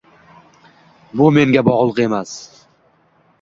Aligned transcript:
Bu 1.21 1.27
menga 1.35 1.63
bog'liq 1.69 2.01
emas. 2.07 2.33